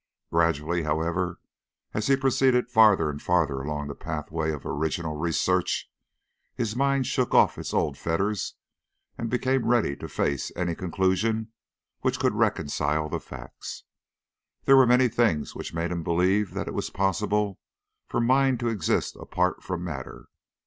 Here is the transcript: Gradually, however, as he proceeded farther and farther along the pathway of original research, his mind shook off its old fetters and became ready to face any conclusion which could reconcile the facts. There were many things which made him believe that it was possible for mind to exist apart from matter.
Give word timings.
Gradually, 0.31 0.81
however, 0.81 1.39
as 1.93 2.07
he 2.07 2.15
proceeded 2.17 2.71
farther 2.71 3.11
and 3.11 3.21
farther 3.21 3.61
along 3.61 3.87
the 3.87 3.93
pathway 3.93 4.51
of 4.51 4.65
original 4.65 5.15
research, 5.15 5.91
his 6.55 6.75
mind 6.75 7.05
shook 7.05 7.35
off 7.35 7.55
its 7.59 7.71
old 7.71 7.99
fetters 7.99 8.55
and 9.15 9.29
became 9.29 9.63
ready 9.67 9.95
to 9.97 10.09
face 10.09 10.51
any 10.55 10.73
conclusion 10.73 11.51
which 11.99 12.17
could 12.17 12.33
reconcile 12.33 13.09
the 13.09 13.19
facts. 13.19 13.83
There 14.63 14.75
were 14.75 14.87
many 14.87 15.07
things 15.07 15.53
which 15.55 15.71
made 15.71 15.91
him 15.91 16.01
believe 16.01 16.55
that 16.55 16.67
it 16.67 16.73
was 16.73 16.89
possible 16.89 17.59
for 18.07 18.19
mind 18.19 18.59
to 18.61 18.69
exist 18.69 19.15
apart 19.17 19.61
from 19.61 19.83
matter. 19.83 20.29